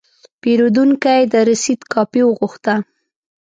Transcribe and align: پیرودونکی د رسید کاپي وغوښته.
پیرودونکی 0.41 1.21
د 1.31 1.33
رسید 1.49 1.81
کاپي 1.93 2.21
وغوښته. 2.25 2.75